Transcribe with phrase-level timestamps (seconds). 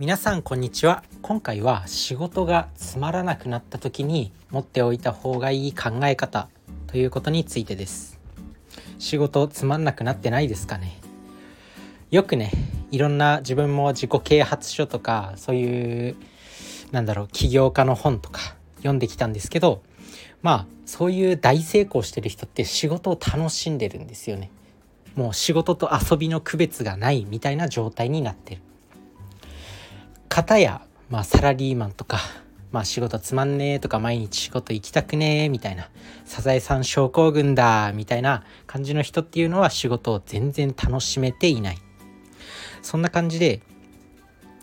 [0.00, 1.04] 皆さんこんにちは。
[1.20, 6.48] 今回は仕事がつまらなくなった時に持っておいた方がいい考え方
[6.86, 8.18] ということについてです。
[8.98, 10.98] 仕事つまんなくなってないですかね。
[12.10, 12.50] よくね
[12.90, 16.16] いろんな自分も自己啓発書とかそういう
[16.92, 19.82] なんだろう起業家の本とか読んできたんですけど
[20.40, 24.50] まあそういう大成功してる人って仕事を楽しんでるんですよね。
[25.14, 28.62] もう仕事と遊びの区別がないみたいな状態になってる。
[30.30, 30.80] 方や、
[31.10, 32.20] まあ、サラリーマンとか、
[32.70, 35.90] まあ、仕事つまんねえとか毎日仕事行きたくねえみたいな
[36.24, 41.78] サザエさん症候群だみたいな感じの人っていうのは仕事を全然楽しめていない
[42.80, 43.60] そんな感じで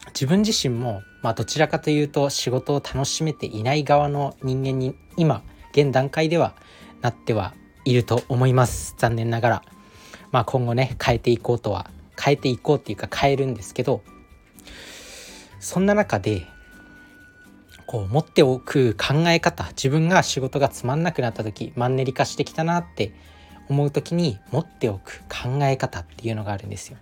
[0.08, 5.44] 自分自身も、まあ、どちらかというと仕事を楽しめていない側の人間に今
[5.74, 6.56] 現段階では
[7.02, 9.62] なってはいると思います残念ながら。
[10.32, 11.90] まあ、今後ね変えていこうとは
[12.22, 14.02] 変えていこうっていうか変えるんですけど
[15.60, 16.48] そんな中で
[17.86, 23.14] こう持っておく考え方自分が仕事がつまんなくなった時マンネリ化してきたなって
[23.70, 26.98] 思う時に持っておく考え方っていうのがあるんですよ。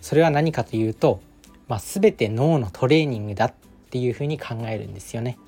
[0.00, 1.20] それは何かというと、
[1.68, 3.54] まあ、全て脳のトレーニングだっ
[3.90, 5.38] ていうふうに考えるんですよね。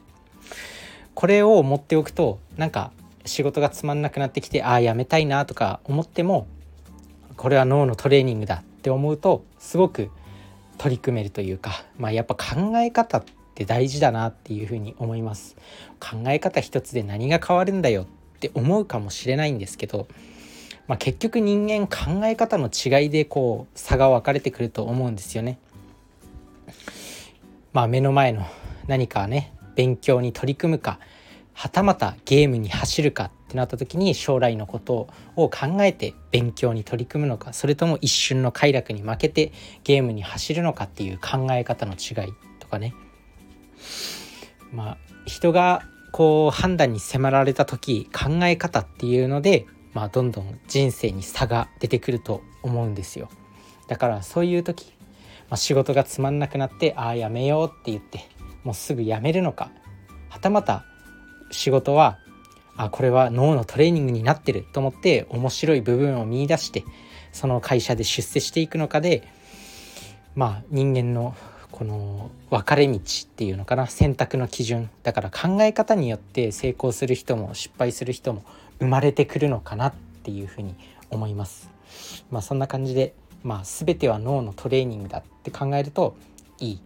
[1.14, 2.92] これを持っておくとなんか
[3.24, 6.46] 仕事がつまんなくなってきてああやめたいなとか思っても
[7.36, 10.10] これは脳のトレーニングだって思うとすごく
[10.78, 15.56] 取り組めるというか、まあ、やっぱ考え方って大事だなっていうふうに思います
[16.00, 18.06] 考え方一つで何が変わるんだよっ
[18.40, 20.06] て思うかもしれないんですけど、
[20.86, 25.58] まあ、結局人間考え方の違いでこう差が分かれてくると思うんですよね。
[27.72, 28.46] まあ、目の前の
[28.86, 30.98] 何かね勉強に取り組むか
[31.52, 39.52] はたまたゲームに走るかってなった時に将来のことを考えて勉強に取り組むのかそれとも一瞬の快楽に負けて
[39.84, 42.94] ゲームに走るのかっていう考え方の違いとかね。
[44.70, 45.82] まあ人が
[46.12, 53.28] こう判断に迫られた時考え方っていうので、まあ、どんどん人生に差が出てくると思うんですよ。
[53.88, 54.92] だからそういう時、
[55.48, 58.26] まあ、仕事がつまんなくなってああやめようって言って
[58.64, 59.70] もうすぐやめるのか
[60.28, 60.84] はたまた
[61.50, 62.18] 仕事は
[62.78, 66.84] あこれは脳のトレーニングになってると思って面白い部分を見いだして
[67.32, 69.24] その会社で出世していくのかで
[70.34, 71.34] まあ人間の
[71.72, 78.44] この分かれ道っていうのかな選択の基準だから考え方によって成功する人も失敗する人も
[78.78, 80.74] 生まれてくるのかなっていうふうに
[81.10, 81.70] 思います。
[82.30, 86.16] まあそんな感じで、まあ、全ては脳のトレーニングだって考えると
[86.60, 86.80] いい。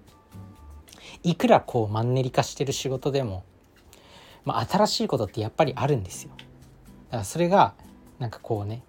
[1.22, 3.44] いくらこうマンネリ化してる仕事でも
[4.44, 6.30] まあ、新しいことってやっぱりあるんですよ。
[6.36, 6.44] だ
[7.10, 7.74] からそれが
[8.18, 8.82] なんかこうね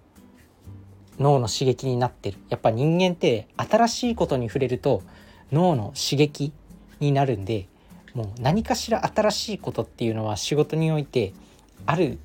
[1.18, 2.38] 脳の刺激になってる。
[2.48, 5.02] やっぱ人間って新しいことに触れると
[5.52, 6.52] 脳の刺激
[7.00, 7.68] になるんで
[8.14, 11.32] もう何かしら新しいことっていうのは仕事において
[11.86, 12.18] ある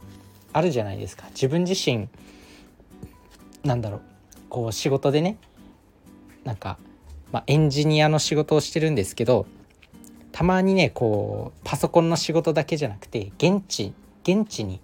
[0.53, 1.25] あるじゃないですか。
[1.29, 2.07] 自分自身
[3.63, 4.01] なんだろう。
[4.49, 5.37] こう仕事でね
[6.43, 6.79] なんか、
[7.31, 9.45] まあ、エンジニアの仕事をしてるんですけど
[10.39, 13.91] たまにねこうパソコンの仕事だけじゃなくて現地
[14.23, 14.79] 現地に、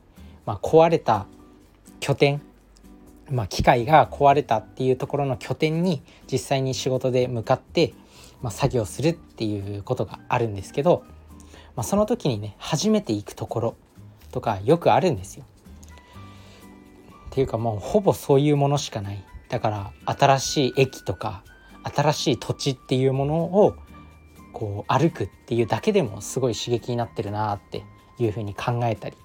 [0.46, 1.28] まあ、壊れた
[2.02, 2.42] 拠点、
[3.32, 7.94] まあ、機械が壊れたっていうところの拠点に実際に仕事で向かって、
[8.42, 11.06] まあ、作業するっていうことがあるんですけど、
[11.78, 13.76] まあ、その時にね初めて行くところ
[14.34, 15.46] とかよくあるんですよ。
[17.28, 21.46] っていうかもうほぼそういうものしかないだから新しい駅とか
[21.84, 23.78] 新しい土地っていうものを
[24.56, 27.84] こう歩くっていうだけでもすごい刺激になってるなって
[28.18, 29.18] いうふうに考えたり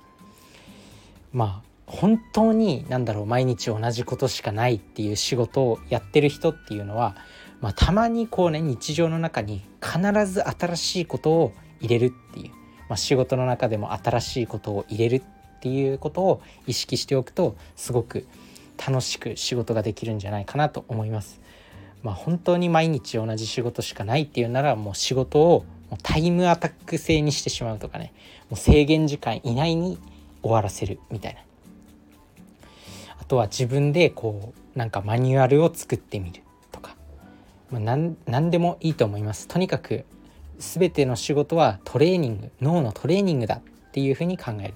[1.33, 7.17] まあ本当に何だろう毎日同じことしかないっていう仕事をやってる人っていうのは、
[7.61, 12.51] まあ、たまにこうね日常の中に必ず新しいことを入れるっていう、
[12.89, 18.27] まあ、仕事の中でも新しいことを入れるっていうことを意識しておくとすごく
[18.85, 21.40] 楽しく仕事ができるんじゃないかなと思います。
[22.03, 25.65] まあ、本当に毎日同じ仕事しかないっていうならもう仕事を
[26.03, 28.13] タイムアタック制にしてしまうとかね。
[28.49, 29.99] もう制限時間以内に
[30.43, 31.41] 終わらせるみたいな。
[33.19, 36.43] あとは自分でこうなんかマニュアルを作ってみる
[36.73, 36.97] とか、
[37.71, 39.47] まあ、何何でもいいと思います。
[39.49, 40.05] とにかく
[40.59, 44.75] 全ての仕事はトレーニング脳のトレーニングだっていうふうに考える。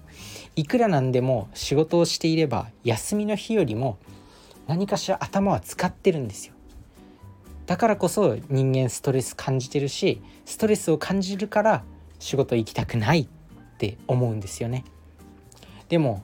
[0.56, 3.98] いくらなんでも仕事をしていれば休みの日よりも
[4.66, 6.53] 何かしら頭は使ってるんですよ。
[7.66, 11.84] だからこそ人間ストレス感じてるしストレスを感じるから
[12.18, 13.26] 仕事行きたくないっ
[13.78, 14.84] て思うんですよね。
[15.88, 16.22] でも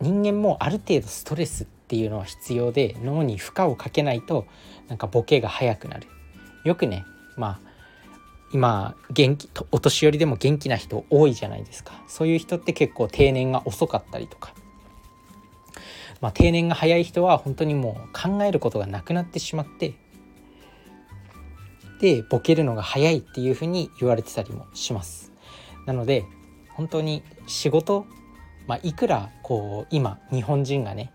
[0.00, 4.46] 人間もある程度ストレスっていうのは必要で脳に負荷をかけないと
[4.88, 6.06] なんかボケが早くなる。
[6.64, 7.04] よくね
[7.36, 7.66] まあ
[8.52, 11.92] 今元気お年寄りでも元気な人多いじゃないですか。
[12.06, 14.54] そういう人って結構定年が遅かったりとか、
[16.20, 19.94] まあ、定年が早い人は本当にもう考えることがなくなってしまって
[22.00, 25.32] でボケるのが早いっていうふうに言われてたりもします。
[25.86, 26.24] なので
[26.74, 28.06] 本当に仕事、
[28.66, 31.12] まあ、いくらこう今日本人がね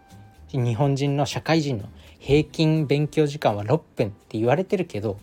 [0.52, 1.86] 日本人の社会人の
[2.20, 5.18] 平均勉強時間は6分って言われてるけど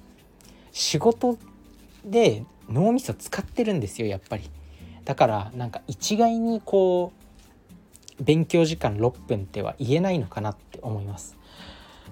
[0.73, 1.39] 仕事
[2.05, 4.51] で脳みそ使ってるんですよやっぱり。
[5.05, 7.13] だからなんか一概にこ
[8.21, 11.38] う勉強時間6分っては言えないのかなって思います。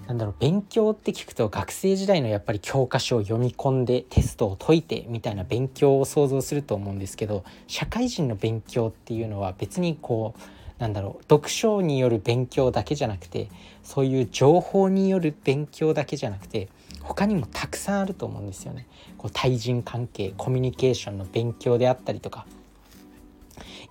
[0.07, 13.49] なんだろう勉強って聞くと学生時代のやっぱり教科書を読み込んでテストを解いてみたいな勉強を想像すると思うんですけど社会人の勉強っていうのは別にこうなんだろう読書による勉強だけじゃなくて
[13.83, 16.69] そういう情報による勉強だけじゃなくて
[17.01, 18.85] 他にもたくさんあると思うんですよね。
[19.17, 22.45] こう対人関係コミュニケーションの勉強であったりとか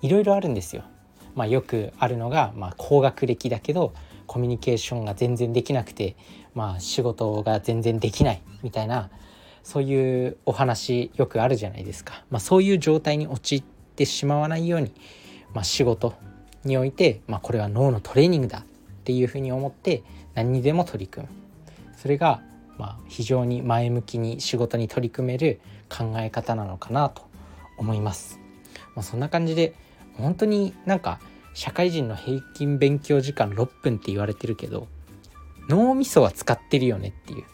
[0.02, 0.84] いろいろあるんですよ。
[1.34, 3.92] まあ、よくあるのが、まあ、高学歴だけど
[4.26, 6.16] コミュニケーションが全然できなくて、
[6.54, 9.10] まあ、仕事が全然できないみたいな
[9.62, 12.24] そういうお話よくあるじゃないですか。
[12.30, 13.64] まあ、そういう状態に陥っ
[13.96, 14.92] てしまわないように、
[15.54, 16.14] まあ、仕事
[16.64, 18.64] において、まあ、これは脳のトレーニングだっ
[19.04, 20.02] ていうふうに思って
[20.34, 21.32] 何にでも取り組む
[21.96, 22.42] それが
[22.78, 27.22] まあ非常に前向きに仕事に取り組める考え方なのかなと
[27.78, 28.38] 思います。
[28.94, 29.74] まあ、そんな感じで
[30.14, 31.20] 本当になんか
[31.56, 34.88] 社会人の平均勉強時間6分って言われてるけど
[35.70, 37.44] 脳みそは使ってるよねっていう。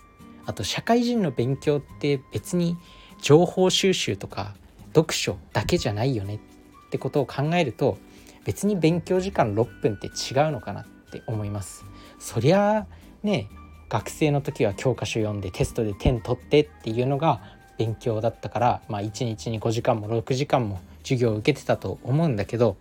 [0.45, 2.77] あと社会人の勉強って別に
[3.21, 4.57] 情報収集とか
[4.93, 6.41] 読書だけじゃないよね
[6.89, 7.97] ってことを考えると
[8.45, 11.85] 別に勉強時間6分って違うのかなって思います。
[12.19, 12.87] そりゃあ
[13.23, 13.49] ね
[13.89, 17.41] 学生の時は教科書読んでテストで点取ってっていうのが
[17.79, 22.77] 勉強だったから、まあ、1日に5時間も6時間も授業を受けてたと思うんだけど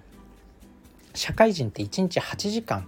[1.13, 2.87] 社会人って1日8時間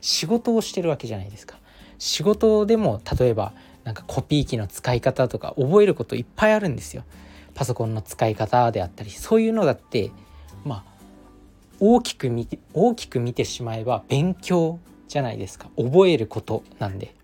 [0.00, 1.58] 仕事をしてるわけじゃないですか。
[1.98, 3.52] 仕事でも例えば
[3.84, 7.04] なんかコピー機の使い方とか覚えることいっぱいあるんですよ。
[7.54, 10.10] パソコンの使い方であったりそういうのだって
[10.64, 10.84] まあ
[11.78, 14.78] 大きく見て大きく見てしまえば勉強
[15.08, 17.14] じゃないですか覚えることなんで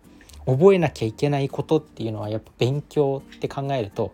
[0.46, 4.12] 覚えなきゃいけないことっていうのはやっぱ勉強って考えると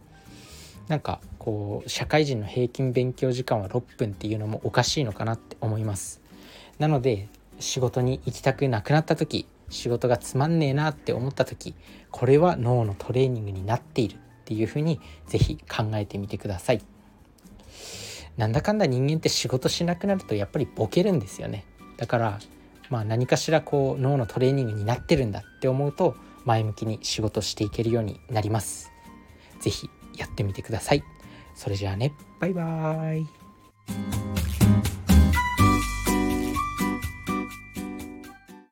[0.88, 6.21] なんかこう社会人の平均勉強時間は6分っていうのもおかしいのかなって思います
[6.82, 7.28] なので
[7.60, 11.76] 仕事に行きたくなくなった時仕事がつまんねえなって思った時
[12.10, 14.98] これは脳のトレーニングになっているっていうふうに
[15.28, 16.82] 是非考えてみてください。
[18.36, 21.64] なんだかんだ人間って仕事しなくなるとやっぱりボケるんですよね。
[21.98, 22.40] だから
[22.90, 28.90] まあ何かしらこう脳のトレーニングになってるんだって思うと前向きに仕事していけるようになります。
[29.60, 31.04] 是非やってみてください。
[31.54, 32.12] それじゃあね。
[32.40, 34.31] バイバーイ。